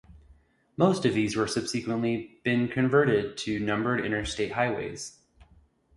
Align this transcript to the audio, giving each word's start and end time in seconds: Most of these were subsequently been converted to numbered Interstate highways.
Most 0.77 1.05
of 1.05 1.13
these 1.13 1.35
were 1.35 1.45
subsequently 1.45 2.39
been 2.43 2.67
converted 2.67 3.37
to 3.37 3.59
numbered 3.59 4.03
Interstate 4.03 4.53
highways. 4.53 5.19